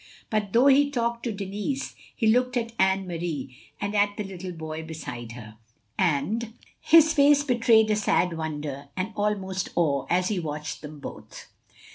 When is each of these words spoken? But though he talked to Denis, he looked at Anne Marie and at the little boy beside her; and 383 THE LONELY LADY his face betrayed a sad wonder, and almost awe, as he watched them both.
But 0.31 0.51
though 0.51 0.65
he 0.65 0.89
talked 0.89 1.21
to 1.25 1.31
Denis, 1.31 1.93
he 2.15 2.25
looked 2.25 2.57
at 2.57 2.71
Anne 2.79 3.05
Marie 3.05 3.55
and 3.79 3.93
at 3.95 4.17
the 4.17 4.23
little 4.23 4.51
boy 4.51 4.81
beside 4.81 5.33
her; 5.33 5.57
and 5.95 6.41
383 6.89 6.89
THE 6.89 6.93
LONELY 6.93 6.97
LADY 6.97 6.97
his 6.97 7.13
face 7.13 7.43
betrayed 7.47 7.91
a 7.91 7.95
sad 7.95 8.33
wonder, 8.35 8.87
and 8.97 9.11
almost 9.15 9.69
awe, 9.75 10.07
as 10.09 10.29
he 10.29 10.39
watched 10.39 10.81
them 10.81 10.97
both. 10.99 11.45